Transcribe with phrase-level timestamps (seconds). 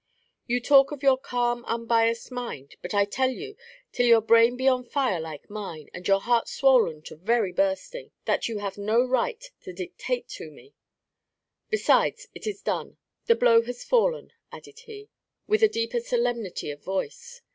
[0.47, 3.55] You talk of your calm, unbiassed mind; but I tell you,
[3.91, 8.09] till your brain be on fire like mine, and your heart swollen to very bursting,
[8.25, 10.73] that you have no right to dictate to me!
[11.69, 12.97] Besides, it is done!
[13.27, 15.09] The blow has fallen," added he,
[15.45, 17.41] with a deeper solemnity of voice.